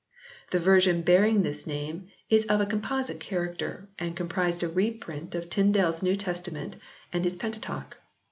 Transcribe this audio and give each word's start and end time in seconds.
The 0.49 0.57
version 0.57 1.03
bearing 1.03 1.43
this 1.43 1.67
name 1.67 2.07
is 2.27 2.47
of 2.47 2.59
a 2.59 2.65
composite 2.65 3.19
character 3.19 3.87
and 3.99 4.17
comprised 4.17 4.63
a 4.63 4.67
reprint 4.67 5.35
of 5.35 5.47
Tyndale 5.47 5.89
s 5.89 6.01
New 6.01 6.15
Testament 6.15 6.75
and 7.13 7.23
his 7.23 7.37
Penta 7.37 7.59
teuch. 7.59 7.93